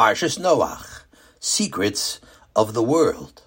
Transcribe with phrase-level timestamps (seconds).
[0.00, 1.02] Parshas Noach,
[1.40, 2.20] Secrets
[2.56, 3.42] of the World.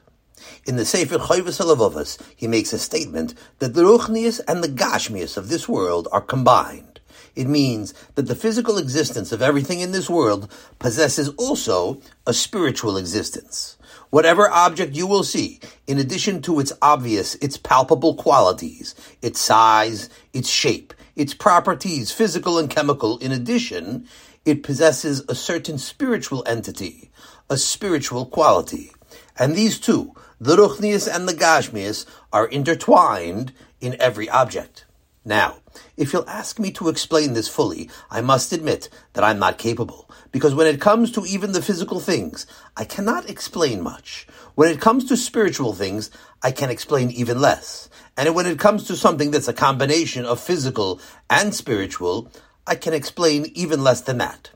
[0.68, 5.36] In the Sefer Chovos Halevavos, he makes a statement that the Ruchnius and the Gashmius
[5.36, 7.00] of this world are combined.
[7.36, 10.47] It means that the physical existence of everything in this world
[10.78, 13.76] possesses also a spiritual existence.
[14.12, 18.93] Whatever object you will see, in addition to its obvious, its palpable qualities,
[19.23, 24.07] its size, its shape, its properties, physical and chemical, in addition,
[24.45, 27.11] it possesses a certain spiritual entity,
[27.49, 28.91] a spiritual quality.
[29.38, 34.85] And these two, the Ruchnius and the Gashmius, are intertwined in every object.
[35.25, 35.57] Now,
[35.95, 40.09] if you'll ask me to explain this fully, I must admit that I'm not capable,
[40.31, 44.27] because when it comes to even the physical things, I cannot explain much.
[44.55, 47.89] When it comes to spiritual things, I can explain even less.
[48.17, 52.29] And when it comes to something that's a combination of physical and spiritual,
[52.66, 54.52] I can explain even less than that.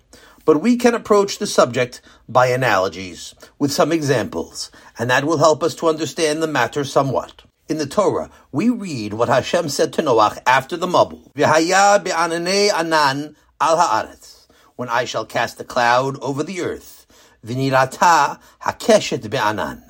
[0.46, 5.62] But we can approach the subject by analogies, with some examples, and that will help
[5.62, 7.44] us to understand the matter somewhat.
[7.68, 11.34] In the Torah, we read what Hashem said to Noach after the Mabul.
[11.34, 14.48] V'haya be'ananei anan al haaretz.
[14.78, 17.08] When I shall cast a cloud over the earth.
[17.46, 19.84] V'nirata hakeshet be'anan.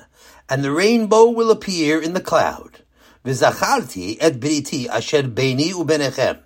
[0.48, 2.82] And the rainbow will appear in the cloud.
[3.24, 6.40] V'zacharti et briti asher beini ubenechem.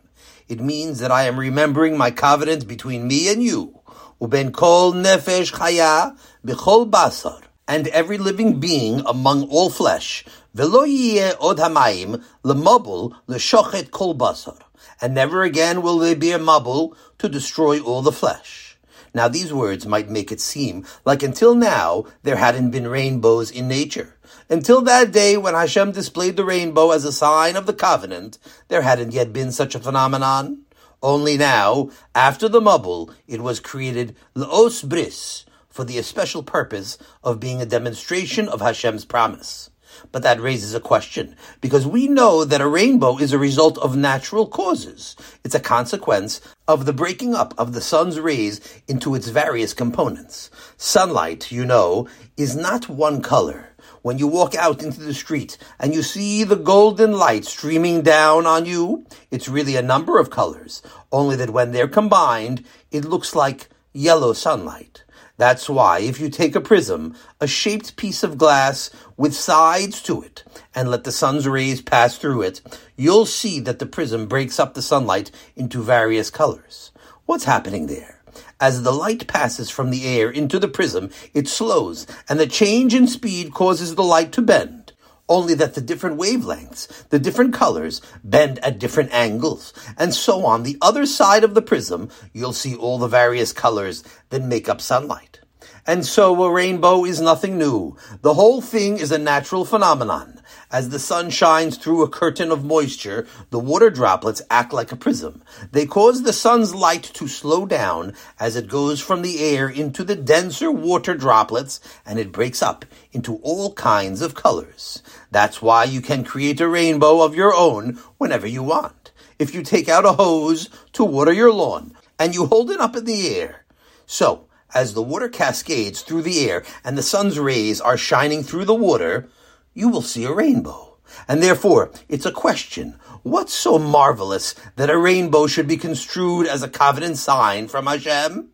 [0.48, 3.80] It means that I am remembering my covenant between me and you.
[4.20, 7.42] Uben kol nefesh chaya b'chol basar.
[7.68, 10.24] And every living being among all flesh.
[10.56, 14.58] V'lo yiyeh od hamayim lemobul l'shochet kol basar.
[15.00, 18.76] And never again will there be a mabul to destroy all the flesh.
[19.14, 23.68] Now these words might make it seem like until now there hadn't been rainbows in
[23.68, 24.16] nature.
[24.48, 28.82] Until that day when Hashem displayed the rainbow as a sign of the covenant, there
[28.82, 30.62] hadn't yet been such a phenomenon.
[31.02, 37.40] Only now, after the Mabul, it was created L'os Bris, for the especial purpose of
[37.40, 39.70] being a demonstration of Hashem's promise.
[40.10, 43.96] But that raises a question, because we know that a rainbow is a result of
[43.96, 45.16] natural causes.
[45.44, 50.50] It's a consequence of the breaking up of the sun's rays into its various components.
[50.76, 53.72] Sunlight, you know, is not one color
[54.02, 58.46] when you walk out into the street and you see the golden light streaming down
[58.46, 63.34] on you, it's really a number of colors, only that when they're combined, it looks
[63.34, 65.04] like yellow sunlight.
[65.38, 70.22] That's why if you take a prism, a shaped piece of glass with sides to
[70.22, 70.44] it,
[70.74, 72.60] and let the sun's rays pass through it,
[72.96, 76.92] you'll see that the prism breaks up the sunlight into various colors.
[77.24, 78.21] What's happening there?
[78.62, 82.94] As the light passes from the air into the prism, it slows, and the change
[82.94, 84.92] in speed causes the light to bend.
[85.28, 90.62] Only that the different wavelengths, the different colors, bend at different angles, and so on
[90.62, 94.80] the other side of the prism, you'll see all the various colors that make up
[94.80, 95.40] sunlight.
[95.84, 97.96] And so a rainbow is nothing new.
[98.20, 100.40] The whole thing is a natural phenomenon.
[100.72, 104.96] As the sun shines through a curtain of moisture, the water droplets act like a
[104.96, 105.42] prism.
[105.70, 110.02] They cause the sun's light to slow down as it goes from the air into
[110.02, 115.02] the denser water droplets and it breaks up into all kinds of colors.
[115.30, 119.12] That's why you can create a rainbow of your own whenever you want.
[119.38, 122.96] If you take out a hose to water your lawn and you hold it up
[122.96, 123.66] in the air.
[124.06, 128.64] So, as the water cascades through the air and the sun's rays are shining through
[128.64, 129.28] the water,
[129.74, 130.98] you will see a rainbow.
[131.28, 132.96] And therefore, it's a question.
[133.22, 138.50] What's so marvelous that a rainbow should be construed as a covenant sign from Hashem?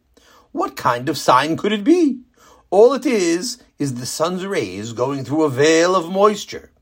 [0.53, 2.23] What kind of sign could it be?
[2.71, 6.73] All it is, is the sun's rays going through a veil of moisture.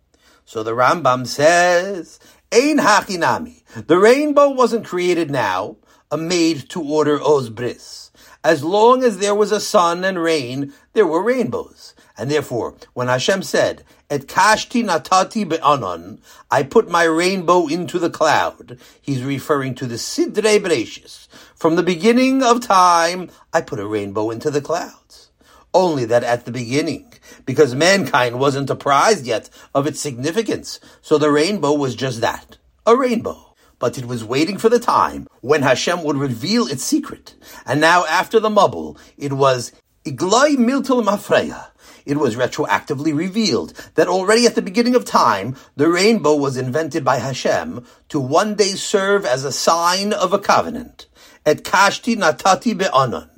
[0.45, 2.19] So the Ramban says,
[2.53, 3.63] Ein hachinami.
[3.87, 5.77] The rainbow wasn't created now,
[6.11, 8.11] a made to order Os Bris.
[8.43, 11.95] As long as there was a sun and rain, there were rainbows.
[12.19, 18.11] And therefore, when Hashem said, Et kashti natati be'anon, I put my rainbow into the
[18.11, 21.29] cloud, he's referring to the Sidrei Bereshis.
[21.55, 25.31] From the beginning of time, I put a rainbow into the clouds.
[25.75, 27.13] Only that at the beginning,
[27.45, 32.57] because mankind wasn't apprised yet of its significance, so the rainbow was just that,
[32.87, 33.47] a rainbow
[33.79, 37.35] but it was waiting for the time when Hashem would reveal its secret.
[37.67, 39.73] And now, after the Mabul, it was
[40.05, 41.67] Iglai Miltul Mafreya.
[42.07, 47.05] It was retroactively revealed that already at the beginning of time, the rainbow was invented
[47.05, 51.07] by Hashem to one day serve as a sign of a covenant.
[51.45, 53.29] Et kashti natati be'anon.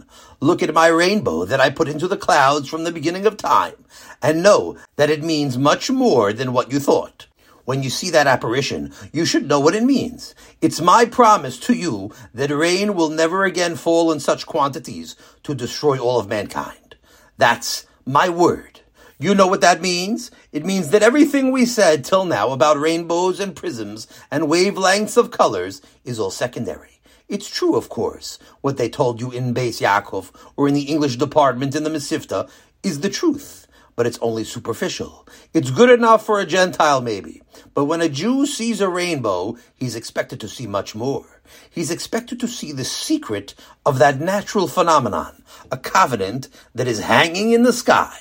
[0.40, 3.74] Look at my rainbow that I put into the clouds from the beginning of time,
[4.22, 7.26] and know that it means much more than what you thought.
[7.64, 10.34] When you see that apparition, you should know what it means.
[10.60, 15.54] It's my promise to you that rain will never again fall in such quantities to
[15.54, 16.96] destroy all of mankind.
[17.36, 18.80] That's my word.
[19.18, 20.30] You know what that means?
[20.50, 25.30] It means that everything we said till now about rainbows and prisms and wavelengths of
[25.30, 27.00] colors is all secondary.
[27.28, 28.38] It's true, of course.
[28.62, 32.48] What they told you in Beis Yaakov or in the English department in the Mesivta
[32.82, 35.26] is the truth but it's only superficial.
[35.52, 37.42] It's good enough for a Gentile, maybe.
[37.74, 41.37] But when a Jew sees a rainbow, he's expected to see much more.
[41.70, 43.54] He's expected to see the secret
[43.84, 48.18] of that natural phenomenon, a covenant that is hanging in the sky.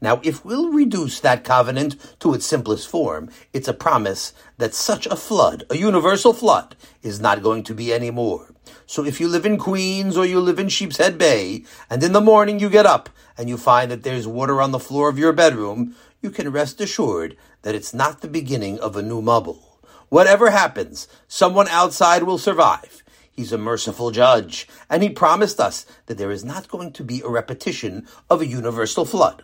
[0.00, 5.06] Now, if we'll reduce that covenant to its simplest form, it's a promise that such
[5.06, 8.52] a flood, a universal flood, is not going to be anymore.
[8.86, 12.20] So if you live in Queens or you live in Sheepshead Bay, and in the
[12.20, 13.08] morning you get up
[13.38, 16.80] and you find that there's water on the floor of your bedroom, you can rest
[16.80, 19.73] assured that it's not the beginning of a new mabul.
[20.08, 23.02] Whatever happens, someone outside will survive.
[23.30, 27.20] He's a merciful judge, and he promised us that there is not going to be
[27.20, 29.42] a repetition of a universal flood.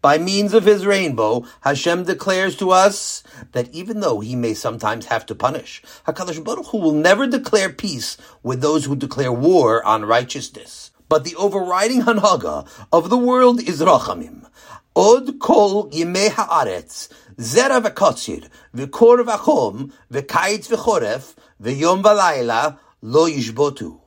[0.00, 5.06] By means of his rainbow, Hashem declares to us that even though he may sometimes
[5.06, 9.84] have to punish, HaKadosh Baruch Hu will never declare peace with those who declare war
[9.84, 10.92] on righteousness.
[11.08, 14.46] But the overriding hanhaga of the world is rachamim.
[14.94, 17.08] Od kol yimei haaretz,
[17.38, 24.00] zera v'kotzir, v'kor v'achom, v'kayitz v'choref, v'yom v'layla, lo yishbotu.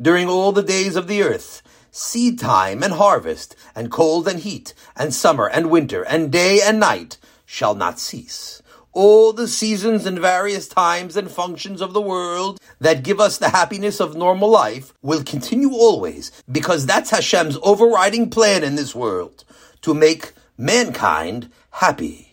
[0.00, 4.74] During all the days of the earth, seed time and harvest, and cold and heat,
[4.96, 8.60] and summer and winter, and day and night shall not cease.
[8.92, 13.48] All the seasons and various times and functions of the world that give us the
[13.48, 19.44] happiness of normal life will continue always, because that's Hashem's overriding plan in this world,
[19.82, 22.23] to make mankind happy.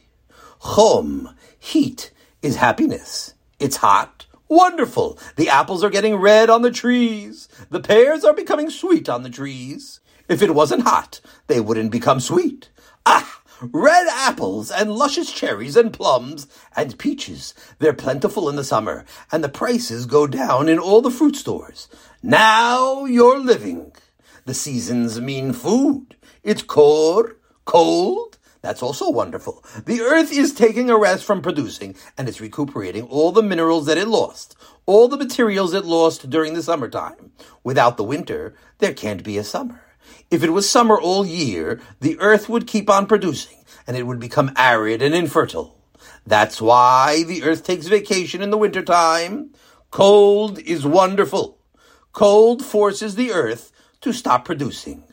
[0.62, 2.12] Chom, heat,
[2.42, 3.34] is happiness.
[3.60, 5.18] It's hot, Wonderful!
[5.38, 7.48] The apples are getting red on the trees.
[7.70, 10.02] The pears are becoming sweet on the trees.
[10.28, 12.70] If it wasn't hot, they wouldn't become sweet.
[13.06, 13.42] Ah!
[13.62, 17.54] Red apples and luscious cherries and plums and peaches.
[17.80, 21.88] They're plentiful in the summer, and the prices go down in all the fruit stores.
[22.22, 23.94] Now you're living.
[24.44, 26.18] The seasons mean food.
[26.44, 29.64] It's kor, cold, that's also wonderful.
[29.86, 33.98] The earth is taking a rest from producing and it's recuperating all the minerals that
[33.98, 34.56] it lost,
[34.86, 37.32] all the materials it lost during the summertime.
[37.64, 39.82] Without the winter, there can't be a summer.
[40.30, 44.20] If it was summer all year, the earth would keep on producing and it would
[44.20, 45.78] become arid and infertile.
[46.26, 49.54] That's why the earth takes vacation in the wintertime.
[49.90, 51.58] Cold is wonderful.
[52.14, 53.72] Cold forces the earth
[54.02, 55.04] to stop producing.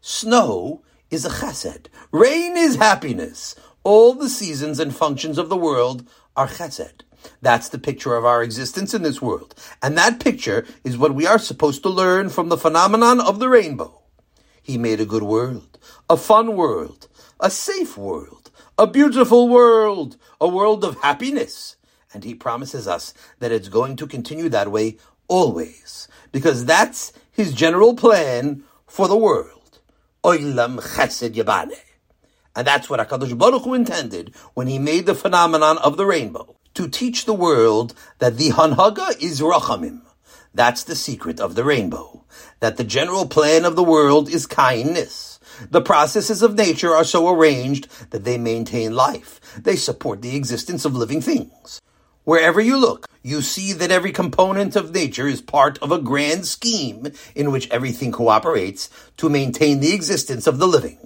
[0.00, 0.82] Snow
[1.12, 1.86] is a chesed.
[2.10, 3.54] Rain is happiness.
[3.84, 7.02] All the seasons and functions of the world are chesed.
[7.42, 9.54] That's the picture of our existence in this world.
[9.82, 13.48] And that picture is what we are supposed to learn from the phenomenon of the
[13.48, 14.00] rainbow.
[14.62, 15.78] He made a good world,
[16.08, 21.76] a fun world, a safe world, a beautiful world, a world of happiness.
[22.14, 24.96] And he promises us that it's going to continue that way
[25.28, 29.61] always, because that's his general plan for the world.
[30.24, 31.74] Oilam Chesed Yabane.
[32.54, 36.54] And that's what HaKadosh Baruch Hu intended when he made the phenomenon of the rainbow,
[36.74, 40.02] to teach the world that the Hanhaga is Rachamim.
[40.54, 42.24] That's the secret of the rainbow,
[42.60, 45.40] that the general plan of the world is kindness.
[45.70, 49.40] The processes of nature are so arranged that they maintain life.
[49.60, 51.80] They support the existence of living things.
[52.22, 56.46] Wherever you look, you see that every component of nature is part of a grand
[56.46, 60.98] scheme in which everything cooperates to maintain the existence of the living.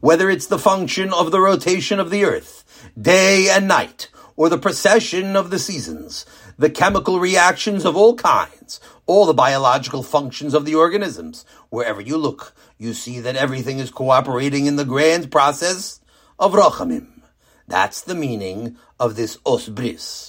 [0.00, 2.64] Whether it's the function of the rotation of the earth,
[3.00, 6.24] day and night, or the precession of the seasons,
[6.56, 11.44] the chemical reactions of all kinds, all the biological functions of the organisms.
[11.70, 16.00] Wherever you look, you see that everything is cooperating in the grand process
[16.38, 17.22] of Rachamim.
[17.66, 20.27] That's the meaning of this Osbris.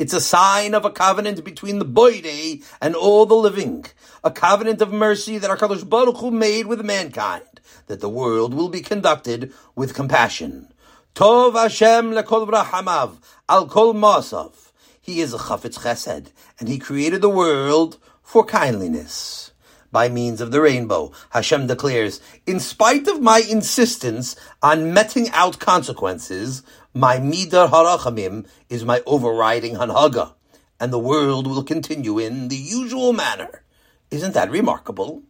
[0.00, 3.84] It's a sign of a covenant between the Boide and all the living,
[4.24, 8.70] a covenant of mercy that HaKadosh Baruch Hu made with mankind, that the world will
[8.70, 10.72] be conducted with compassion.
[11.14, 14.72] Tov Hashem lekol rahamav al kol masav.
[15.02, 16.28] He is a chafetz chesed,
[16.58, 19.52] and he created the world for kindliness.
[19.92, 25.58] By means of the rainbow, Hashem declares, in spite of my insistence on meting out
[25.58, 26.62] consequences,
[26.94, 30.34] my middas harachamim is my overriding hanhaga,
[30.80, 33.62] and the world will continue in the usual manner.
[34.10, 35.22] Isn't that remarkable?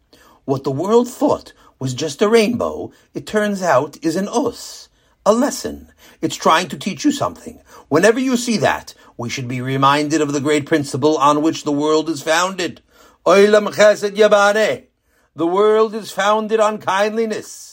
[0.46, 4.88] What the world thought was just a rainbow, it turns out is an os,
[5.26, 5.92] a lesson.
[6.22, 7.60] It's trying to teach you something.
[7.88, 11.72] Whenever you see that, we should be reminded of the great principle on which the
[11.72, 12.80] world is founded.
[13.26, 14.86] Oilam chesed yabane.
[15.36, 17.69] The world is founded on kindliness.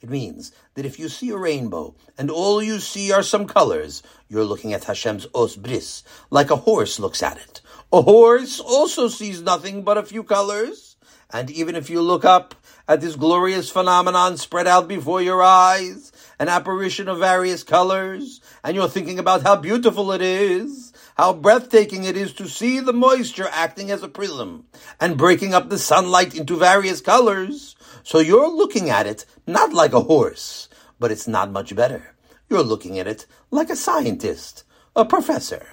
[0.00, 4.02] It means that if you see a rainbow and all you see are some colors,
[4.28, 7.60] you're looking at Hashem's os bris, like a horse looks at it.
[7.92, 10.96] A horse also sees nothing but a few colors.
[11.32, 12.54] And even if you look up
[12.88, 18.74] at this glorious phenomenon spread out before your eyes, an apparition of various colors, and
[18.74, 23.48] you're thinking about how beautiful it is, how breathtaking it is to see the moisture
[23.52, 24.64] acting as a prism
[24.98, 27.76] and breaking up the sunlight into various colors.
[28.02, 32.14] So you're looking at it not like a horse, but it's not much better.
[32.48, 34.64] You're looking at it like a scientist,
[34.96, 35.66] a professor.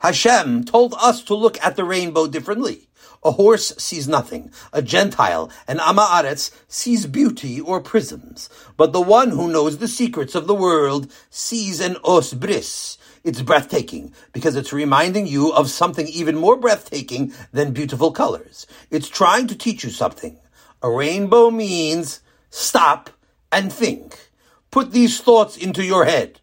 [0.00, 2.88] Hashem told us to look at the rainbow differently.
[3.24, 4.52] A horse sees nothing.
[4.72, 8.48] A Gentile, an Amaaretz, sees beauty or prisms.
[8.76, 13.42] But the one who knows the secrets of the world sees an os bris, it's
[13.42, 18.66] breathtaking because it's reminding you of something even more breathtaking than beautiful colors.
[18.90, 20.38] It's trying to teach you something.
[20.80, 22.20] A rainbow means
[22.50, 23.10] stop
[23.50, 24.30] and think.
[24.70, 26.40] Put these thoughts into your head.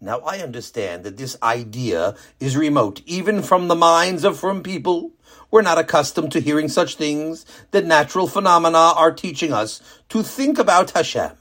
[0.00, 5.12] Now I understand that this idea is remote even from the minds of frum people.
[5.50, 10.58] We're not accustomed to hearing such things that natural phenomena are teaching us to think
[10.58, 11.32] about Hashem.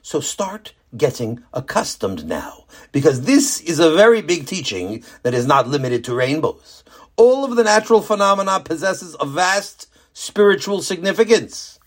[0.00, 5.68] So start getting accustomed now, because this is a very big teaching that is not
[5.68, 6.84] limited to rainbows.
[7.16, 11.77] All of the natural phenomena possesses a vast spiritual significance.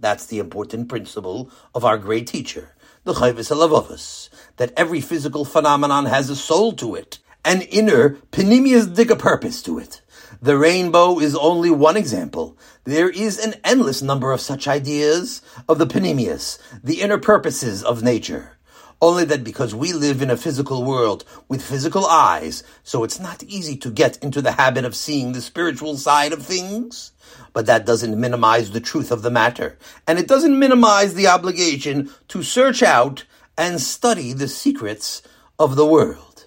[0.00, 6.06] That's the important principle of our great teacher, the Chovos Halevavos, that every physical phenomenon
[6.06, 10.00] has a soul to it, an inner, penimius digga purpose to it.
[10.40, 12.56] The rainbow is only one example.
[12.84, 18.02] There is an endless number of such ideas of the penimius, the inner purposes of
[18.02, 18.56] nature.
[19.02, 23.42] Only that because we live in a physical world with physical eyes, so it's not
[23.42, 27.12] easy to get into the habit of seeing the spiritual side of things.
[27.54, 29.78] But that doesn't minimize the truth of the matter.
[30.06, 33.24] And it doesn't minimize the obligation to search out
[33.56, 35.22] and study the secrets
[35.58, 36.44] of the world.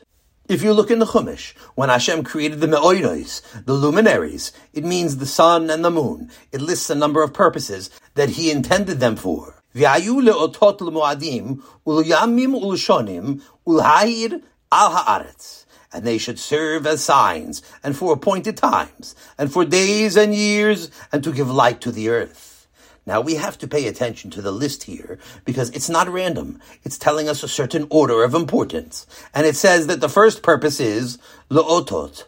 [0.48, 5.18] If you look in the Chumash, when Hashem created the Me'oiros, the luminaries, it means
[5.18, 6.30] the sun and the moon.
[6.52, 9.62] It lists a number of purposes that He intended them for.
[9.75, 15.65] V'ayu le'otot l'moadim, u'yamim u'shonim, u'l'ha'ir al ha'aretz.
[15.92, 20.89] And they should serve as signs, and for appointed times, and for days and years,
[21.12, 22.53] and to give light to the earth.
[23.06, 26.60] Now we have to pay attention to the list here because it's not random.
[26.84, 29.06] It's telling us a certain order of importance.
[29.34, 31.18] And it says that the first purpose is
[31.50, 32.24] le'otot.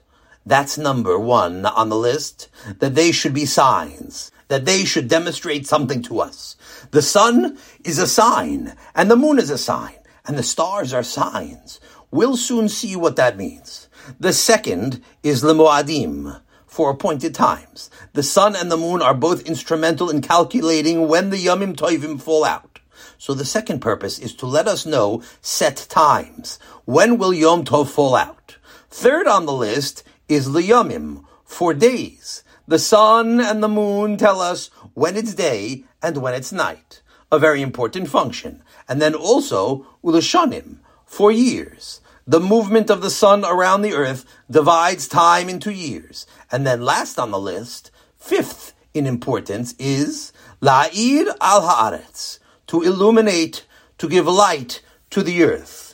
[0.45, 2.49] That's number one on the list.
[2.79, 4.31] That they should be signs.
[4.47, 6.55] That they should demonstrate something to us.
[6.91, 11.03] The sun is a sign and the moon is a sign and the stars are
[11.03, 11.79] signs.
[12.11, 13.89] We'll soon see what that means.
[14.19, 17.89] The second is lemoadim for appointed times.
[18.13, 22.45] The sun and the moon are both instrumental in calculating when the Yomim Toivim fall
[22.45, 22.79] out.
[23.17, 26.59] So the second purpose is to let us know set times.
[26.85, 28.57] When will Yom Tov fall out?
[28.89, 32.43] Third on the list is Liyomim, for days.
[32.67, 37.03] The sun and the moon tell us when it's day and when it's night.
[37.31, 38.63] A very important function.
[38.88, 42.01] And then also Ulashanim, for years.
[42.25, 46.25] The movement of the sun around the earth divides time into years.
[46.51, 53.67] And then last on the list, fifth in importance, is La'ir al Haaretz, to illuminate,
[54.00, 54.81] to give light
[55.12, 55.93] to the earth.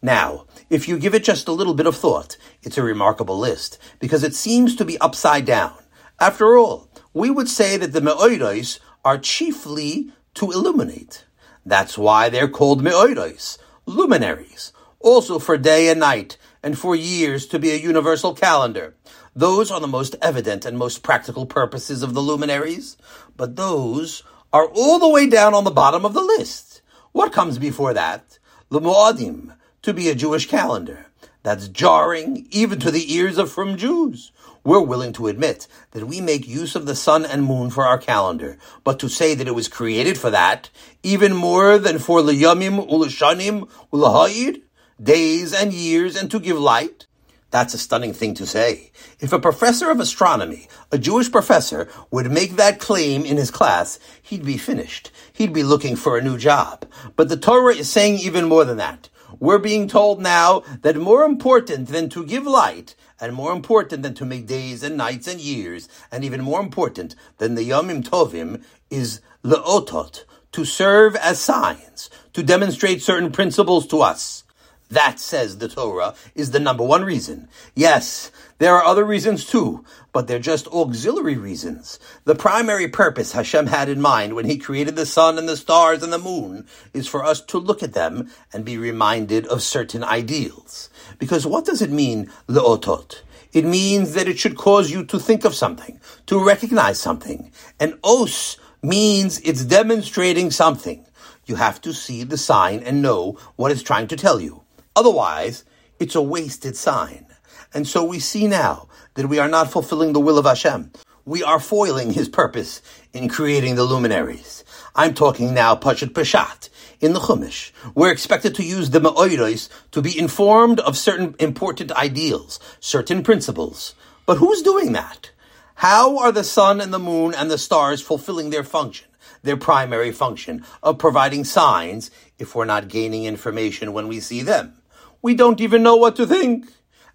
[0.00, 3.78] Now, if you give it just a little bit of thought, it's a remarkable list,
[3.98, 5.76] because it seems to be upside down.
[6.18, 11.24] After all, we would say that the Me'oiros are chiefly to illuminate.
[11.64, 14.72] That's why they're called Me'oiros, luminaries
[15.06, 18.96] also for day and night, and for years to be a universal calendar.
[19.36, 22.96] Those are the most evident and most practical purposes of the luminaries,
[23.36, 26.82] but those are all the way down on the bottom of the list.
[27.12, 28.38] What comes before that?
[28.68, 31.06] The Mu'adim, to be a Jewish calendar.
[31.44, 34.32] That's jarring even to the ears of frum Jews.
[34.66, 37.98] We're willing to admit that we make use of the sun and moon for our
[37.98, 40.70] calendar, but to say that it was created for that,
[41.04, 44.62] even more than for Liyamim, Ulashanim, Ulahayid,
[45.00, 47.06] days and years and to give light?
[47.52, 48.90] That's a stunning thing to say.
[49.20, 54.00] If a professor of astronomy, a Jewish professor, would make that claim in his class,
[54.20, 55.12] he'd be finished.
[55.32, 56.86] He'd be looking for a new job.
[57.14, 59.10] But the Torah is saying even more than that.
[59.38, 64.14] We're being told now that more important than to give light, and more important than
[64.14, 68.62] to make days and nights and years, and even more important than the Yomim Tovim,
[68.90, 74.44] is le'otot, to serve as signs, to demonstrate certain principles to us.
[74.88, 77.48] That, says the Torah, is the number one reason.
[77.74, 79.84] Yes, there are other reasons too,
[80.16, 81.98] but they're just auxiliary reasons.
[82.24, 86.02] The primary purpose Hashem had in mind when He created the sun and the stars
[86.02, 90.02] and the moon is for us to look at them and be reminded of certain
[90.02, 90.88] ideals.
[91.18, 93.20] Because what does it mean, leotot?
[93.52, 97.52] It means that it should cause you to think of something, to recognize something.
[97.78, 101.04] And os means it's demonstrating something.
[101.44, 104.62] You have to see the sign and know what it's trying to tell you.
[104.96, 105.66] Otherwise,
[106.00, 107.26] it's a wasted sign.
[107.74, 110.92] And so we see now that we are not fulfilling the will of Hashem.
[111.24, 112.80] We are foiling his purpose
[113.12, 114.62] in creating the luminaries.
[114.94, 116.68] I'm talking now Pashat Peshat
[117.00, 117.72] in the Chumash.
[117.94, 123.94] We're expected to use the Ma'oiros to be informed of certain important ideals, certain principles.
[124.24, 125.32] But who's doing that?
[125.76, 129.08] How are the sun and the moon and the stars fulfilling their function?
[129.46, 134.74] their primary function of providing signs if we're not gaining information when we see them.
[135.22, 136.66] We don't even know what to think.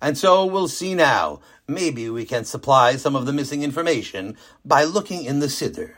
[0.01, 1.41] And so we'll see now.
[1.71, 4.35] Maybe we can supply some of the missing information
[4.65, 5.93] by looking in the Siddur.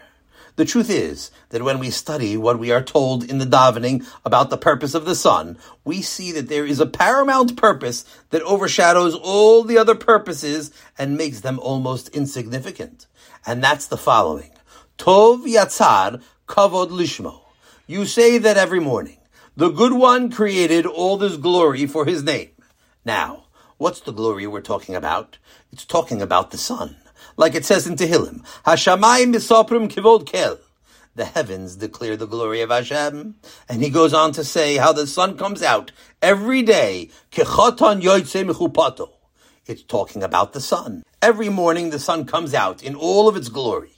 [0.55, 4.51] The truth is that when we study what we are told in the davening about
[4.51, 9.15] the purpose of the sun, we see that there is a paramount purpose that overshadows
[9.15, 13.07] all the other purposes and makes them almost insignificant.
[13.43, 14.51] And that's the following.
[14.99, 17.41] Tov yatzar kavod lishmo.
[17.87, 19.17] You say that every morning.
[19.57, 22.51] The good one created all this glory for his name.
[23.03, 23.42] Now,
[23.83, 25.37] what's the glory we're talking about?
[25.73, 26.95] It's talking about the sun.
[27.35, 30.57] Like it says in Tehillim, Hashamayim misoprim kivod kel.
[31.15, 33.35] The heavens declare the glory of Hashem.
[33.67, 37.09] And he goes on to say how the sun comes out every day.
[39.65, 41.03] It's talking about the sun.
[41.21, 43.92] Every morning the sun comes out in all of its glory.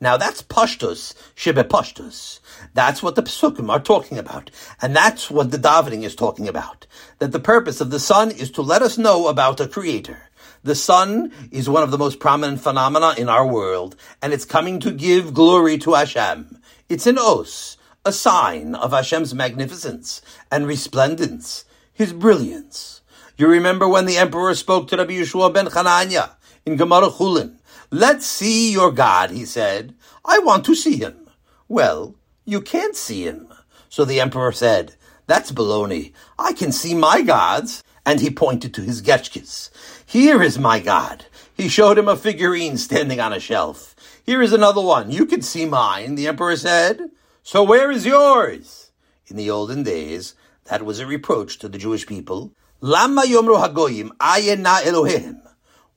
[0.00, 2.40] Now that's pashtus, shebe pashtus.
[2.74, 4.50] That's what the psukim are talking about.
[4.80, 6.86] And that's what the davening is talking about.
[7.18, 10.28] That the purpose of the sun is to let us know about a creator.
[10.62, 14.80] The sun is one of the most prominent phenomena in our world, and it's coming
[14.80, 16.60] to give glory to Hashem.
[16.88, 23.02] It's an os, a sign of Hashem's magnificence and resplendence, his brilliance.
[23.36, 26.30] You remember when the emperor spoke to Rabbi Yehoshua ben Chananya
[26.66, 27.57] in Gemara Chulin,
[27.90, 29.94] Let's see your God, he said.
[30.24, 31.28] I want to see him.
[31.68, 33.48] Well, you can't see him.
[33.88, 34.94] So the emperor said,
[35.26, 36.12] That's baloney.
[36.38, 37.82] I can see my gods.
[38.04, 39.70] And he pointed to his Getchkis.
[40.04, 41.26] Here is my God.
[41.54, 43.94] He showed him a figurine standing on a shelf.
[44.24, 45.10] Here is another one.
[45.10, 47.10] You can see mine, the emperor said.
[47.42, 48.92] So where is yours?
[49.26, 52.52] In the olden days, that was a reproach to the Jewish people.
[52.80, 55.40] Lama yomru hagoyim ayena Elohim.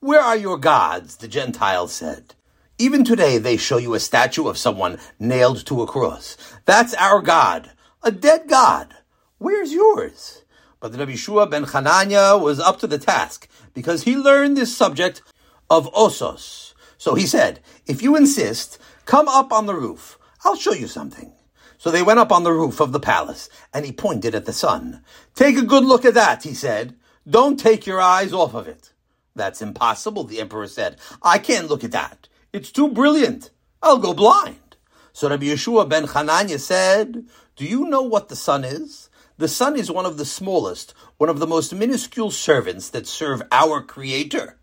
[0.02, 1.18] Where are your gods?
[1.18, 2.34] The Gentiles said.
[2.76, 6.36] Even today they show you a statue of someone nailed to a cross.
[6.64, 7.70] That's our God.
[8.02, 8.96] A dead God.
[9.38, 10.42] Where's yours?
[10.80, 14.76] But the Rabbi Shua ben Chananya was up to the task because he learned this
[14.76, 15.22] subject
[15.70, 16.74] of osos.
[16.98, 20.18] So he said, if you insist, come up on the roof.
[20.44, 21.32] I'll show you something.
[21.78, 24.52] So they went up on the roof of the palace and he pointed at the
[24.52, 25.04] sun.
[25.36, 26.96] Take a good look at that, he said.
[27.24, 28.92] Don't take your eyes off of it.
[29.34, 30.96] That's impossible, the emperor said.
[31.22, 32.28] I can't look at that.
[32.52, 33.50] It's too brilliant.
[33.82, 34.76] I'll go blind.
[35.12, 37.24] So Rabbi Yehoshua ben Hananya said,
[37.56, 39.08] Do you know what the sun is?
[39.38, 43.42] The sun is one of the smallest, one of the most minuscule servants that serve
[43.50, 44.58] our Creator.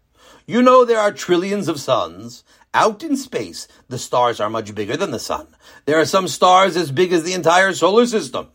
[0.46, 2.44] You know there are trillions of suns.
[2.74, 5.48] Out in space, the stars are much bigger than the sun.
[5.86, 8.50] There are some stars as big as the entire solar system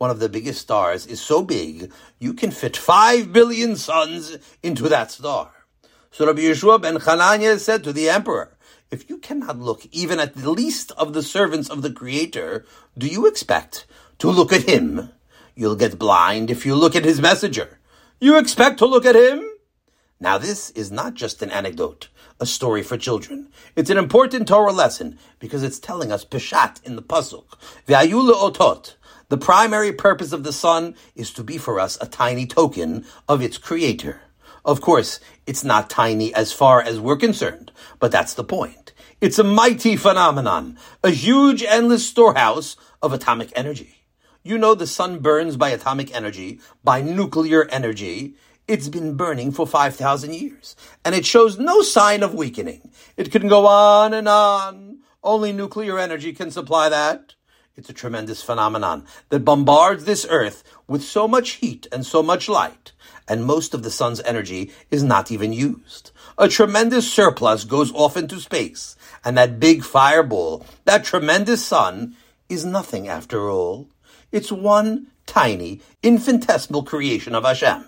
[0.00, 4.88] one of the biggest stars, is so big, you can fit five billion suns into
[4.88, 5.50] that star.
[6.10, 8.56] So Rabbi Yehoshua ben Chananya said to the emperor,
[8.90, 12.64] if you cannot look even at the least of the servants of the Creator,
[12.96, 13.84] do you expect
[14.20, 15.10] to look at him?
[15.54, 17.78] You'll get blind if you look at his messenger.
[18.20, 19.46] You expect to look at him?
[20.18, 22.08] Now this is not just an anecdote,
[22.40, 23.48] a story for children.
[23.76, 27.44] It's an important Torah lesson because it's telling us Peshat in the Pasuk.
[27.86, 28.94] Ve'ayule otot.
[29.30, 33.40] The primary purpose of the sun is to be for us a tiny token of
[33.40, 34.22] its creator.
[34.64, 38.92] Of course, it's not tiny as far as we're concerned, but that's the point.
[39.20, 44.04] It's a mighty phenomenon, a huge endless storehouse of atomic energy.
[44.42, 48.34] You know the sun burns by atomic energy, by nuclear energy.
[48.66, 52.90] It's been burning for 5,000 years, and it shows no sign of weakening.
[53.16, 54.98] It can go on and on.
[55.22, 57.36] Only nuclear energy can supply that.
[57.80, 62.46] It's a tremendous phenomenon that bombards this earth with so much heat and so much
[62.46, 62.92] light,
[63.26, 66.10] and most of the sun's energy is not even used.
[66.36, 72.16] A tremendous surplus goes off into space, and that big fireball, that tremendous sun,
[72.50, 73.88] is nothing after all.
[74.30, 77.86] It's one tiny, infinitesimal creation of Hashem.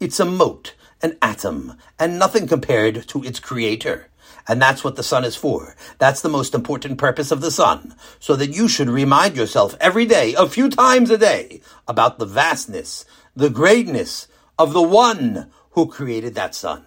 [0.00, 4.08] It's a mote, an atom, and nothing compared to its creator.
[4.46, 5.74] And that's what the sun is for.
[5.98, 7.94] That's the most important purpose of the sun.
[8.18, 12.26] So that you should remind yourself every day, a few times a day, about the
[12.26, 13.04] vastness,
[13.34, 14.28] the greatness
[14.58, 16.84] of the one who created that sun.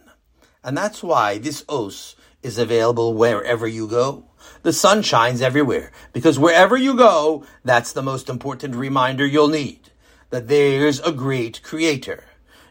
[0.64, 4.26] And that's why this os is available wherever you go.
[4.64, 9.92] The sun shines everywhere because wherever you go, that's the most important reminder you'll need
[10.30, 12.24] that there's a great creator.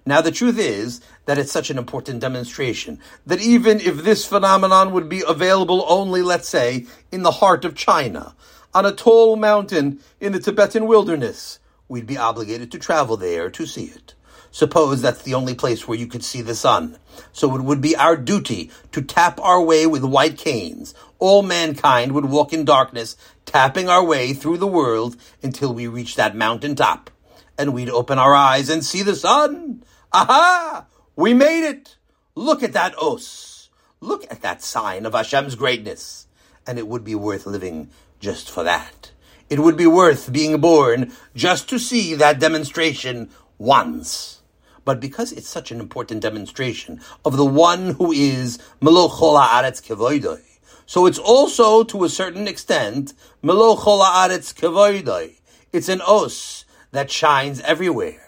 [0.05, 4.93] Now, the truth is that it's such an important demonstration that even if this phenomenon
[4.93, 8.35] would be available only, let's say, in the heart of China,
[8.73, 11.59] on a tall mountain in the Tibetan wilderness,
[11.89, 14.15] we'd be obligated to travel there to see it.
[14.51, 16.99] Suppose that's the only place where you could see the sun.
[17.33, 20.95] So it would be our duty to tap our way with white canes.
[21.19, 26.17] All mankind would walk in darkness, tapping our way through the world until we reach
[26.17, 27.11] that mountain top.
[27.59, 29.83] And we'd open our eyes and see the sun.
[30.13, 30.87] Aha!
[31.17, 31.97] We made it!
[32.35, 33.71] Look at that os.
[34.01, 36.27] Look at that sign of Hashem's greatness.
[36.67, 37.89] And it would be worth living
[38.21, 39.13] just for that.
[39.49, 44.43] It would be worth being born just to see that demonstration once.
[44.85, 50.43] But because it's such an important demonstration of the one who is Melochola Aretz Kevoidoi,
[50.85, 55.35] so it's also, to a certain extent, Melochola Aretz Kevoidoi.
[55.73, 58.26] It's an os that shines everywhere.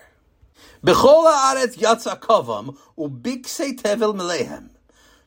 [0.85, 4.69] Bechola aretz yatsa kavam ubiksei tevel melehem.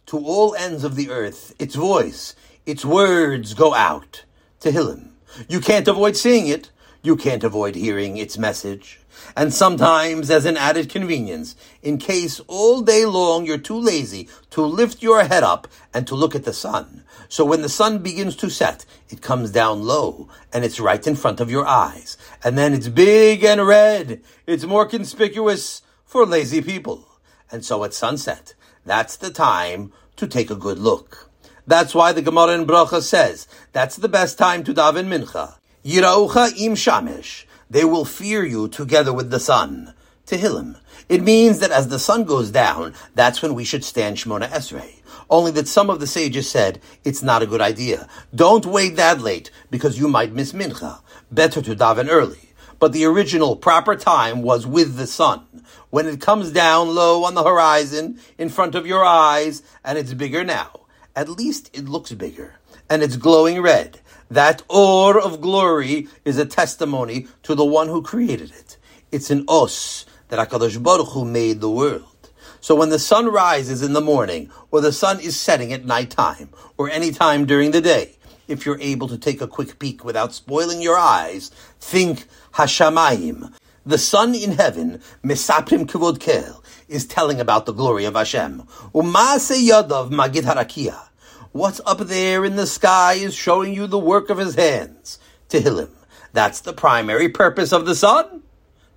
[0.05, 2.35] To all ends of the earth, its voice,
[2.65, 4.23] its words go out.
[4.61, 5.09] Tehillim.
[5.49, 6.71] You can't avoid seeing it.
[7.03, 9.00] You can't avoid hearing its message.
[9.35, 14.61] And sometimes, as an added convenience, in case all day long you're too lazy to
[14.61, 17.03] lift your head up and to look at the sun.
[17.29, 21.15] So when the sun begins to set, it comes down low and it's right in
[21.15, 22.17] front of your eyes.
[22.43, 24.21] And then it's big and red.
[24.45, 27.07] It's more conspicuous for lazy people.
[27.49, 28.53] And so at sunset,
[28.85, 31.29] that's the time to take a good look.
[31.65, 35.55] That's why the Gemara in Bracha says that's the best time to daven mincha.
[35.85, 37.45] Yiraucha im shamesh.
[37.71, 39.93] They will fear you together with the sun.
[40.27, 40.75] Tehillim.
[41.07, 44.95] It means that as the sun goes down, that's when we should stand Shemona Esrei.
[45.29, 48.09] Only that some of the sages said it's not a good idea.
[48.35, 50.99] Don't wait that late because you might miss mincha.
[51.31, 52.49] Better to daven early.
[52.77, 55.63] But the original proper time was with the sun.
[55.91, 60.13] When it comes down low on the horizon, in front of your eyes, and it's
[60.13, 60.81] bigger now.
[61.15, 62.55] At least it looks bigger.
[62.89, 64.00] And it's glowing red.
[64.31, 68.77] That ore of glory is a testimony to the one who created it.
[69.11, 72.29] It's an os that HaKadosh Baruch Hu made the world.
[72.61, 76.11] So when the sun rises in the morning, or the sun is setting at night
[76.11, 78.15] time, or any time during the day,
[78.47, 83.53] if you're able to take a quick peek without spoiling your eyes, think Hashamayim.
[83.85, 88.61] The sun in heaven, Mesaprim Kivod Kel, is telling about the glory of Hashem.
[88.95, 91.10] Umase Yadav Magid Harakia.
[91.53, 95.19] What's up there in the sky is showing you the work of his hands.
[95.49, 95.89] Tehillim.
[96.31, 98.43] That's the primary purpose of the sun.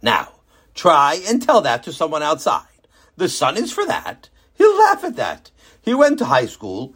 [0.00, 0.28] Now,
[0.72, 2.86] try and tell that to someone outside.
[3.16, 4.28] The sun is for that.
[4.54, 5.50] He'll laugh at that.
[5.82, 6.94] He went to high school.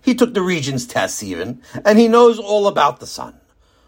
[0.00, 3.40] He took the Regents tests even, and he knows all about the sun.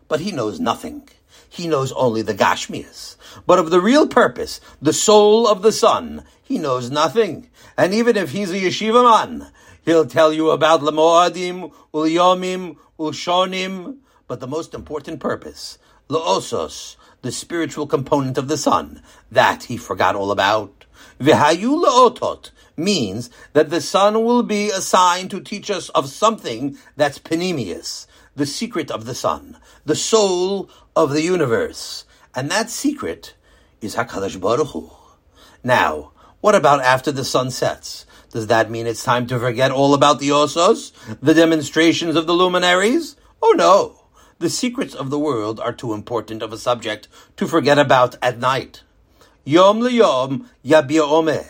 [0.09, 1.09] But he knows nothing.
[1.49, 3.15] He knows only the Gashmius.
[3.47, 7.49] But of the real purpose, the soul of the sun, he knows nothing.
[7.79, 9.53] And even if he's a yeshiva man,
[9.85, 17.87] He'll tell you about Lamoadim, Ulyomim, Ushonim, but the most important purpose, Laosos, the spiritual
[17.87, 20.87] component of the sun, that he forgot all about.
[21.21, 27.19] Vihayu Laotot means that the sun will be assigned to teach us of something that's
[27.19, 32.05] penimius, the secret of the sun, the soul of the universe.
[32.35, 33.35] And that secret
[33.81, 34.91] is HaKadosh Baruch Hu.
[35.65, 38.07] Now, what about after the sun sets?
[38.33, 42.33] Does that mean it's time to forget all about the osos, the demonstrations of the
[42.33, 43.15] luminaries?
[43.43, 44.07] Oh no.
[44.39, 48.39] The secrets of the world are too important of a subject to forget about at
[48.39, 48.85] night.
[49.45, 51.45] Yom liyom yabia omer.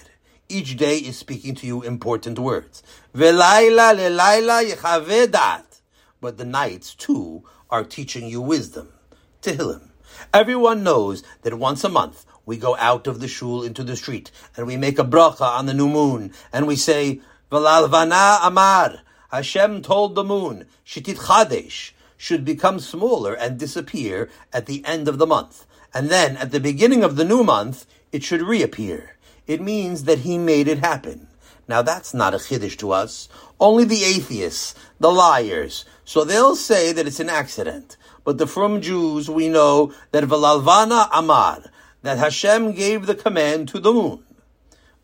[0.49, 2.83] Each day is speaking to you important words.
[3.15, 5.81] Velayla lelayla yechavedat.
[6.21, 8.93] But the nights, too, are teaching you wisdom.
[9.41, 9.91] Tehillim.
[10.35, 14.31] Everyone knows that once a month we go out of the shul into the street
[14.55, 17.19] and we make a bracha on the new moon and we say,
[17.51, 24.85] V'lalvana amar, Hashem told the moon, Shitit chadesh, should become smaller and disappear at the
[24.85, 25.65] end of the month.
[25.95, 29.17] And then at the beginning of the new month, it should reappear.
[29.47, 31.29] It means that he made it happen.
[31.67, 33.31] Now that's not a chiddush to us.
[33.59, 35.87] Only the atheists, the liars.
[36.05, 37.97] So they'll say that it's an accident.
[38.25, 41.63] but the frum Jews we know that Valalvana Amar,
[42.03, 44.25] that Hashem gave the command to the moon.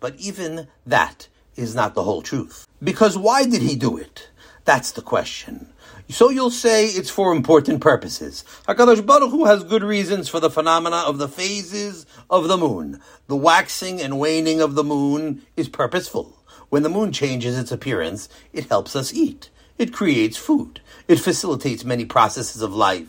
[0.00, 2.66] But even that is not the whole truth.
[2.82, 4.28] Because why did he do it?
[4.64, 5.72] That's the question.
[6.10, 8.44] So you'll say it's for important purposes.
[8.66, 13.00] HaKadosh Baruch Hu has good reasons for the phenomena of the phases of the moon.
[13.26, 16.34] The waxing and waning of the moon is purposeful.
[16.70, 19.50] When the moon changes its appearance, it helps us eat.
[19.76, 20.80] It creates food.
[21.08, 23.08] It facilitates many processes of life.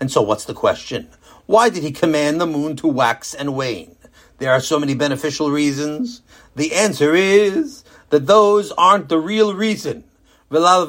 [0.00, 1.08] And so what's the question?
[1.50, 3.96] Why did he command the moon to wax and wane?
[4.38, 6.22] There are so many beneficial reasons.
[6.54, 10.04] The answer is that those aren't the real reason.
[10.48, 10.84] Why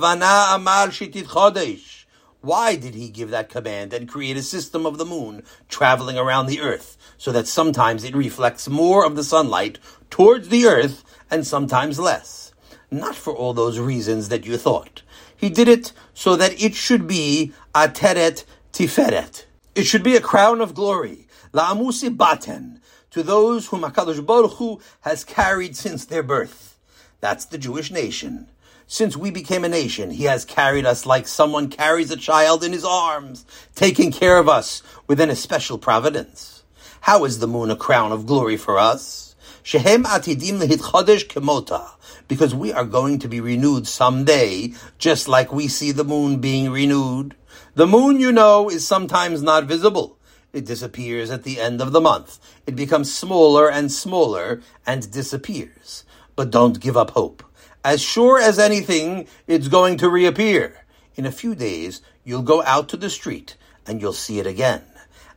[2.76, 6.62] did he give that command and create a system of the moon traveling around the
[6.62, 9.80] earth so that sometimes it reflects more of the sunlight
[10.12, 12.54] towards the earth and sometimes less?
[12.91, 15.02] Not for all those reasons that you thought.
[15.36, 19.45] He did it so that it should be ateret tiferet.
[19.74, 21.28] It should be a crown of glory.
[21.54, 22.80] la La'amusi baten.
[23.12, 26.78] To those whom HaKadosh Baruch Hu has carried since their birth.
[27.22, 28.48] That's the Jewish nation.
[28.88, 32.74] Since we became a nation, he has carried us like someone carries a child in
[32.74, 36.64] his arms, taking care of us within a special providence.
[37.02, 39.36] How is the moon a crown of glory for us?
[39.64, 41.92] Shehem atidim lehitchodesh kemota,
[42.28, 46.70] because we are going to be renewed someday, just like we see the moon being
[46.72, 47.36] renewed.
[47.76, 50.18] The moon, you know, is sometimes not visible.
[50.54, 52.40] It disappears at the end of the month.
[52.68, 56.04] It becomes smaller and smaller and disappears.
[56.36, 57.44] But don't give up hope
[57.84, 60.86] as sure as anything, it's going to reappear.
[61.16, 63.58] In a few days, you'll go out to the street
[63.88, 64.84] and you'll see it again.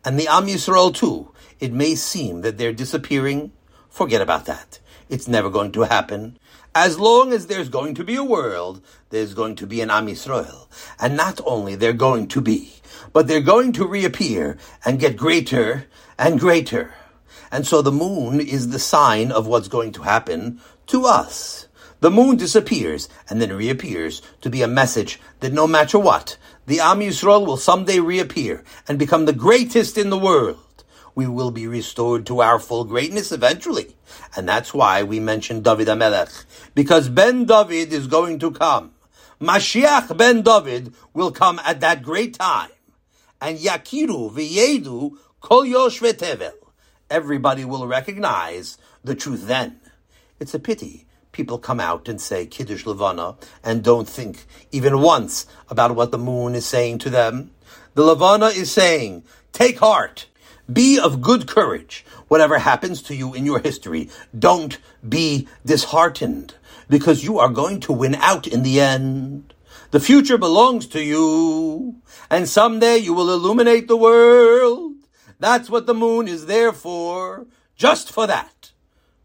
[0.04, 1.30] And the Am Yisrael too.
[1.58, 3.52] It may seem that they're disappearing.
[3.88, 4.78] Forget about that.
[5.14, 6.38] It's never going to happen.
[6.74, 10.08] As long as there's going to be a world, there's going to be an Am
[10.08, 10.66] Yisrael.
[10.98, 12.72] And not only they're going to be,
[13.12, 15.86] but they're going to reappear and get greater
[16.18, 16.94] and greater.
[17.52, 21.68] And so the moon is the sign of what's going to happen to us.
[22.00, 26.80] The moon disappears and then reappears to be a message that no matter what, the
[26.80, 30.58] Am Yisrael will someday reappear and become the greatest in the world.
[31.14, 33.96] We will be restored to our full greatness eventually.
[34.36, 36.44] And that's why we mention David Amelech.
[36.74, 38.92] Because Ben David is going to come.
[39.40, 42.70] Mashiach Ben David will come at that great time.
[43.40, 46.52] And Yakiru v'yedu kol yosh tevel.
[47.10, 49.80] Everybody will recognize the truth then.
[50.40, 55.46] It's a pity people come out and say Kiddush Levana and don't think even once
[55.68, 57.50] about what the moon is saying to them.
[57.94, 60.26] The Levana is saying, take heart,
[60.72, 62.04] be of good courage.
[62.28, 66.54] Whatever happens to you in your history, don't be disheartened
[66.88, 69.52] because you are going to win out in the end.
[69.90, 71.96] The future belongs to you
[72.30, 74.94] and someday you will illuminate the world.
[75.38, 77.46] That's what the moon is there for,
[77.76, 78.72] just for that.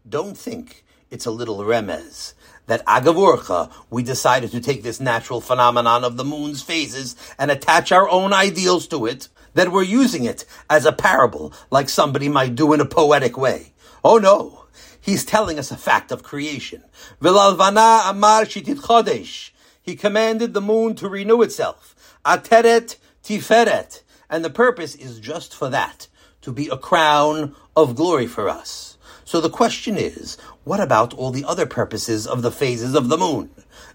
[0.08, 2.34] Don't think it's a little remez
[2.70, 7.90] that agavurcha, we decided to take this natural phenomenon of the moon's phases and attach
[7.90, 12.54] our own ideals to it, that we're using it as a parable, like somebody might
[12.54, 13.72] do in a poetic way.
[14.04, 14.64] Oh no,
[15.00, 16.84] he's telling us a fact of creation.
[17.20, 19.50] Vilalvana amar shitit chodesh.
[19.82, 21.94] He commanded the moon to renew itself.
[22.24, 24.02] Ateret tiferet.
[24.28, 26.06] And the purpose is just for that,
[26.42, 28.96] to be a crown of glory for us.
[29.24, 33.18] So the question is, what about all the other purposes of the phases of the
[33.18, 33.50] moon?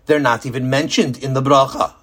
[0.05, 1.93] They're not even mentioned in the bracha.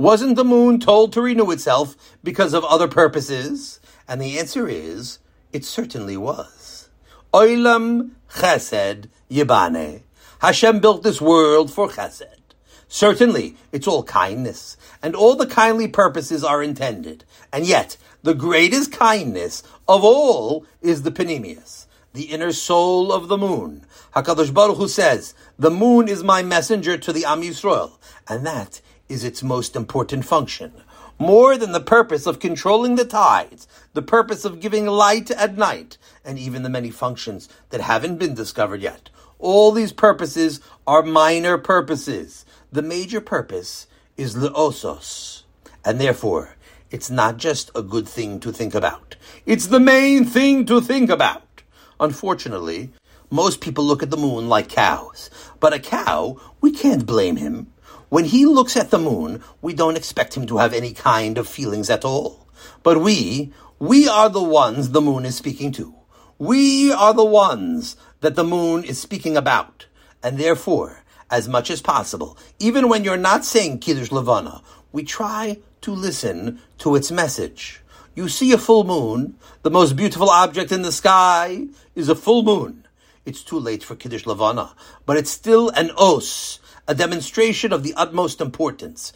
[0.00, 3.80] Wasn't the moon told to renew itself because of other purposes?
[4.08, 5.18] And the answer is,
[5.52, 6.88] it certainly was.
[7.34, 10.04] Oilam chesed yibane.
[10.38, 12.54] Hashem built this world for chesed.
[12.88, 17.24] Certainly, it's all kindness, and all the kindly purposes are intended.
[17.52, 23.38] And yet, the greatest kindness of all is the penimius the inner soul of the
[23.38, 23.86] moon.
[24.16, 27.92] Hakadosh Baruch Hu says, "The moon is my messenger to the Am Yisrael,"
[28.26, 30.72] and that is its most important function.
[31.18, 35.98] More than the purpose of controlling the tides, the purpose of giving light at night,
[36.24, 39.10] and even the many functions that haven't been discovered yet.
[39.38, 42.46] All these purposes are minor purposes.
[42.72, 45.42] The major purpose is leosos,
[45.84, 46.56] and therefore
[46.90, 49.16] it's not just a good thing to think about.
[49.44, 51.62] It's the main thing to think about.
[51.98, 52.92] Unfortunately,
[53.30, 55.30] most people look at the moon like cows.
[55.60, 57.72] But a cow, we can't blame him.
[58.10, 61.48] When he looks at the moon, we don't expect him to have any kind of
[61.48, 62.48] feelings at all.
[62.82, 65.94] But we, we are the ones the moon is speaking to.
[66.36, 69.86] We are the ones that the moon is speaking about.
[70.24, 75.58] And therefore, as much as possible, even when you're not saying Kiddush Levana, we try
[75.82, 77.80] to listen to its message.
[78.16, 82.42] You see a full moon, the most beautiful object in the sky is a full
[82.42, 82.88] moon.
[83.24, 84.74] It's too late for Kiddush Levana,
[85.06, 86.58] but it's still an os,
[86.90, 89.12] a demonstration of the utmost importance.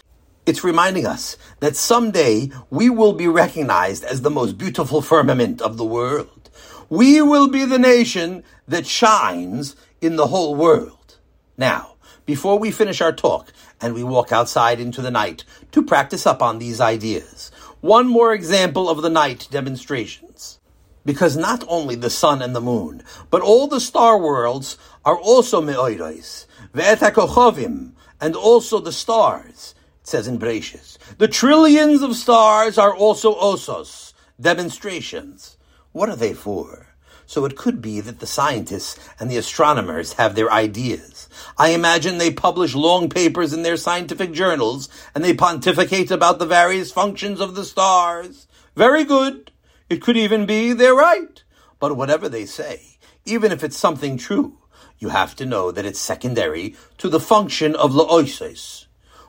[0.47, 5.77] It's reminding us that someday we will be recognized as the most beautiful firmament of
[5.77, 6.51] the world.
[6.89, 11.19] We will be the nation that shines in the whole world.
[11.59, 16.29] Now, before we finish our talk and we walk outside into the night to practice
[16.29, 20.61] up on these ideas, one more example of the night demonstrations.
[21.05, 25.61] Because not only the sun and the moon, but all the star worlds are also
[25.61, 30.99] me'oiros, and also the stars it says in Bereshis.
[31.17, 35.57] The trillions of stars are also osos, demonstrations.
[35.93, 36.89] What are they for?
[37.25, 41.29] So it could be that the scientists and the astronomers have their ideas.
[41.57, 46.45] I imagine they publish long papers in their scientific journals and they pontificate about the
[46.45, 48.47] various functions of the stars.
[48.77, 49.53] Very good.
[49.89, 51.43] It could even be they're right.
[51.81, 54.59] But whatever they say, even if it's something true,
[54.99, 58.87] you have to know that it's secondary to the function of Laoises.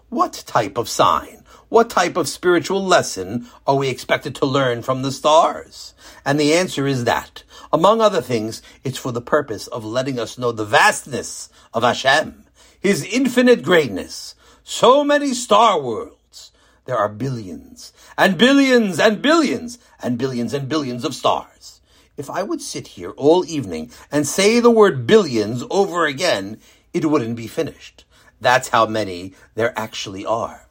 [0.09, 5.01] What type of sign, what type of spiritual lesson are we expected to learn from
[5.01, 5.93] the stars?
[6.23, 10.37] And the answer is that, among other things, it's for the purpose of letting us
[10.37, 12.45] know the vastness of Hashem,
[12.79, 14.35] His infinite greatness.
[14.63, 16.51] So many star worlds.
[16.85, 21.74] There are billions and billions and billions and billions and billions of stars.
[22.17, 26.59] If I would sit here all evening and say the word billions over again,
[26.93, 28.05] it wouldn't be finished.
[28.39, 30.67] That's how many there actually are.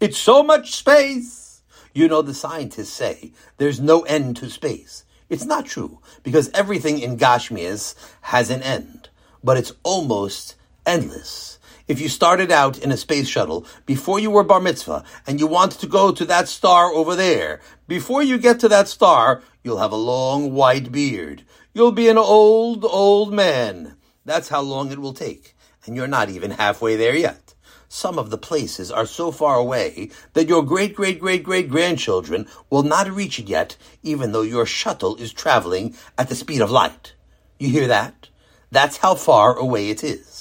[0.00, 1.62] It's so much space.
[1.94, 5.04] You know, the scientists say there's no end to space.
[5.28, 9.08] It's not true because everything in Gashmius has an end,
[9.44, 10.56] but it's almost
[10.86, 11.57] endless.
[11.88, 15.46] If you started out in a space shuttle before you were bar mitzvah and you
[15.46, 19.78] wanted to go to that star over there, before you get to that star, you'll
[19.78, 21.44] have a long white beard.
[21.74, 23.96] You'll be an old, old man.
[24.24, 25.56] That's how long it will take
[25.88, 27.54] and you're not even halfway there yet.
[27.88, 32.46] Some of the places are so far away that your great great great great grandchildren
[32.68, 36.70] will not reach it yet, even though your shuttle is traveling at the speed of
[36.70, 37.14] light.
[37.58, 38.28] You hear that?
[38.70, 40.37] That's how far away it is.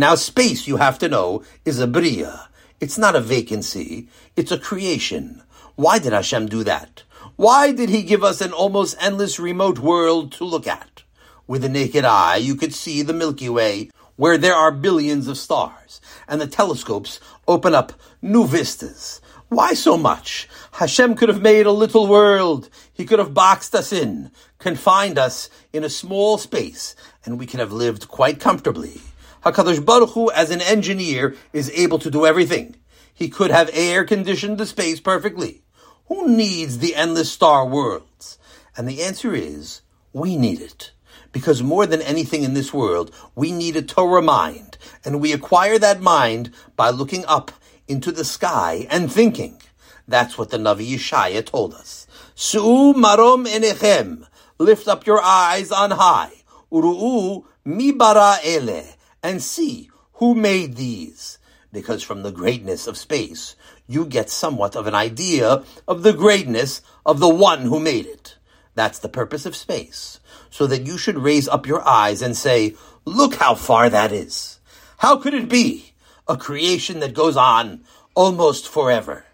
[0.00, 2.48] Now, space, you have to know, is a bria.
[2.80, 4.08] It's not a vacancy.
[4.34, 5.42] It's a creation.
[5.76, 7.02] Why did Hashem do that?
[7.36, 11.02] Why did He give us an almost endless remote world to look at?
[11.46, 15.36] With the naked eye, you could see the Milky Way where there are billions of
[15.36, 19.20] stars, and the telescopes open up new vistas.
[19.50, 20.48] Why so much?
[20.72, 22.70] Hashem could have made a little world.
[22.90, 27.60] He could have boxed us in, confined us in a small space, and we could
[27.60, 29.02] have lived quite comfortably.
[29.44, 32.76] HaKadosh Baruch Hu, as an engineer, is able to do everything.
[33.14, 35.62] He could have air conditioned the space perfectly.
[36.08, 38.38] Who needs the endless star worlds?
[38.76, 40.92] And the answer is, we need it.
[41.32, 45.78] Because more than anything in this world, we need a Torah mind, and we acquire
[45.78, 47.52] that mind by looking up
[47.86, 49.60] into the sky and thinking.
[50.08, 52.06] That's what the Navi Yeshaya told us.
[52.34, 54.26] Su'u marom enechem,
[54.58, 56.32] lift up your eyes on high.
[56.72, 58.84] Uru'u mibara ele,
[59.22, 61.38] and see who made these.
[61.72, 63.54] Because from the greatness of space,
[63.86, 68.36] you get somewhat of an idea of the greatness of the one who made it.
[68.74, 72.74] That's the purpose of space so that you should raise up your eyes and say,
[73.04, 74.58] look how far that is.
[74.98, 75.92] How could it be
[76.28, 77.82] a creation that goes on
[78.14, 79.24] almost forever?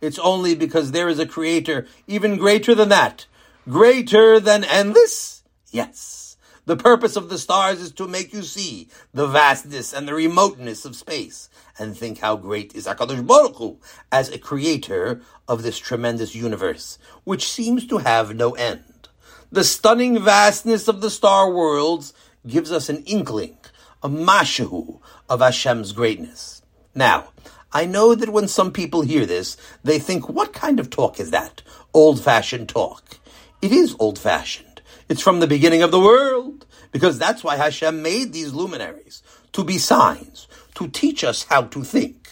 [0.00, 3.26] It's only because there is a creator even greater than that.
[3.68, 5.42] Greater than endless?
[5.70, 6.25] Yes.
[6.66, 10.84] The purpose of the stars is to make you see the vastness and the remoteness
[10.84, 11.48] of space
[11.78, 13.78] and think how great is HaKadosh Baruch Hu
[14.10, 19.08] as a creator of this tremendous universe, which seems to have no end.
[19.52, 22.12] The stunning vastness of the star worlds
[22.44, 23.58] gives us an inkling,
[24.02, 24.98] a mashahu
[25.28, 26.62] of Hashem's greatness.
[26.96, 27.28] Now,
[27.72, 31.30] I know that when some people hear this, they think, what kind of talk is
[31.30, 31.62] that?
[31.94, 33.18] Old fashioned talk.
[33.62, 34.65] It is old fashioned.
[35.08, 39.62] It's from the beginning of the world, because that's why Hashem made these luminaries, to
[39.62, 42.28] be signs, to teach us how to think.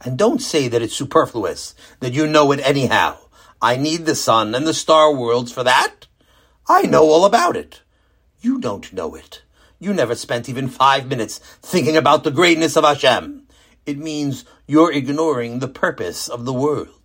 [0.00, 3.18] And don't say that it's superfluous, that you know it anyhow.
[3.62, 6.06] I need the sun and the star worlds for that.
[6.68, 7.82] I know all about it.
[8.40, 9.42] You don't know it.
[9.78, 13.46] You never spent even five minutes thinking about the greatness of Hashem.
[13.86, 16.95] It means you're ignoring the purpose of the world.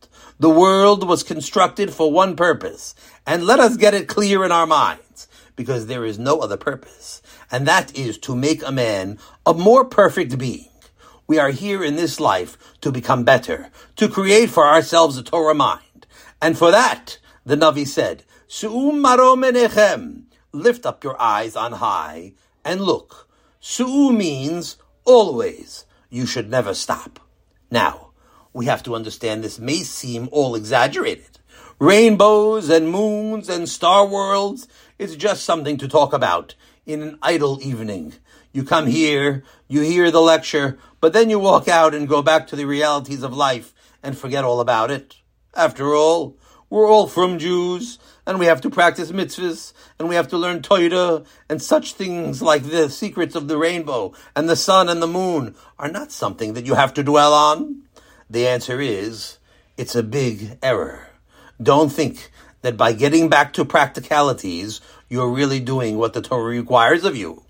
[0.42, 2.96] The world was constructed for one purpose,
[3.28, 7.22] and let us get it clear in our minds, because there is no other purpose,
[7.52, 10.72] and that is to make a man a more perfect being.
[11.28, 15.54] We are here in this life to become better, to create for ourselves a Torah
[15.54, 16.08] mind.
[16.42, 22.34] And for that, the Navi said, Su'um menechem, lift up your eyes on high
[22.66, 23.30] and look.
[23.60, 25.86] Su'u means always.
[26.10, 27.20] You should never stop.
[27.70, 28.11] Now,
[28.54, 31.40] we have to understand this may seem all exaggerated.
[31.80, 34.68] Rainbows and moons and star worlds,
[35.00, 38.14] it's just something to talk about in an idle evening.
[38.52, 42.48] You come here, you hear the lecture, but then you walk out and go back
[42.48, 43.74] to the realities of life
[44.04, 45.16] and forget all about it.
[45.56, 46.38] After all,
[46.70, 50.62] we're all frum Jews, and we have to practice mitzvahs, and we have to learn
[50.62, 55.08] Torah, and such things like the secrets of the rainbow and the sun and the
[55.08, 57.84] moon are not something that you have to dwell on.
[58.32, 59.40] The answer is,
[59.76, 61.06] it's a big error.
[61.62, 64.80] Don't think that by getting back to practicalities,
[65.10, 67.44] you're really doing what the Torah requires of you.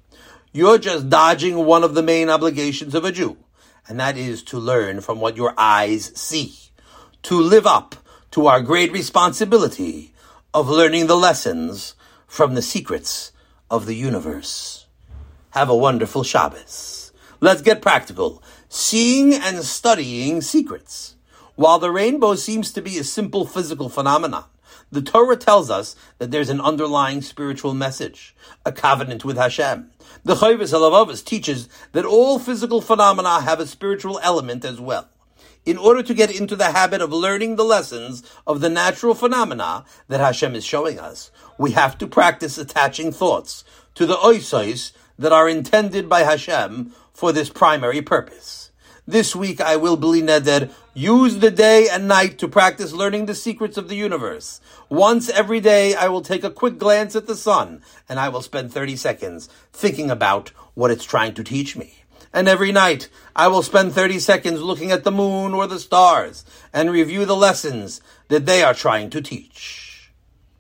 [0.51, 3.38] You're just dodging one of the main obligations of a Jew,
[3.88, 6.55] and that is to learn from what your eyes see,
[7.21, 7.93] to live up
[8.32, 10.15] to our great responsibility
[10.51, 11.93] of learning the lessons
[12.25, 13.32] from the secrets
[13.69, 14.88] of the universe.
[15.51, 17.11] Have a wonderful Shabbos.
[17.39, 18.41] Let's get practical.
[18.74, 21.17] Seeing and studying secrets.
[21.55, 24.45] While the rainbow seems to be a simple physical phenomenon,
[24.89, 28.34] the Torah tells us that there's an underlying spiritual message,
[28.65, 29.91] a covenant with Hashem.
[30.24, 35.09] The Chovos HaLevavos teaches that all physical phenomena have a spiritual element as well
[35.65, 39.84] in order to get into the habit of learning the lessons of the natural phenomena
[40.07, 43.65] that Hashem is showing us, we have to practice attaching thoughts
[43.95, 48.61] to the oisos that are intended by Hashem for this primary purpose.
[49.07, 53.35] This week I will bli neder use the day and night to practice learning the
[53.35, 54.61] secrets of the universe.
[54.89, 58.43] Once every day I will take a quick glance at the sun and I will
[58.43, 62.01] spend 30 seconds thinking about what it's trying to teach me
[62.33, 66.45] and every night I will spend 30 seconds looking at the moon or the stars
[66.73, 69.80] and review the lessons that they are trying to teach.